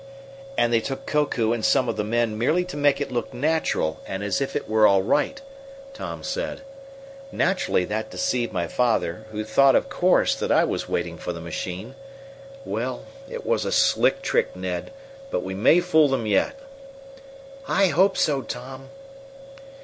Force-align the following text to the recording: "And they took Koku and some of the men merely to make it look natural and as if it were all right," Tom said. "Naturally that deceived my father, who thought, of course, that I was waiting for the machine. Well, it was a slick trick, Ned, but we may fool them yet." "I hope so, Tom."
"And 0.57 0.73
they 0.73 0.79
took 0.81 1.05
Koku 1.05 1.53
and 1.53 1.63
some 1.63 1.87
of 1.87 1.95
the 1.95 2.03
men 2.03 2.35
merely 2.35 2.65
to 2.65 2.75
make 2.75 2.99
it 2.99 3.11
look 3.11 3.35
natural 3.35 3.99
and 4.07 4.23
as 4.23 4.41
if 4.41 4.55
it 4.55 4.67
were 4.67 4.87
all 4.87 5.03
right," 5.03 5.39
Tom 5.93 6.23
said. 6.23 6.61
"Naturally 7.31 7.85
that 7.85 8.09
deceived 8.09 8.51
my 8.51 8.65
father, 8.67 9.25
who 9.31 9.43
thought, 9.43 9.75
of 9.75 9.89
course, 9.89 10.33
that 10.33 10.51
I 10.51 10.63
was 10.63 10.89
waiting 10.89 11.19
for 11.19 11.33
the 11.33 11.39
machine. 11.39 11.93
Well, 12.65 13.03
it 13.29 13.45
was 13.45 13.63
a 13.63 13.71
slick 13.71 14.23
trick, 14.23 14.55
Ned, 14.55 14.89
but 15.29 15.43
we 15.43 15.53
may 15.53 15.79
fool 15.81 16.07
them 16.07 16.25
yet." 16.25 16.55
"I 17.67 17.89
hope 17.89 18.17
so, 18.17 18.41
Tom." 18.41 18.89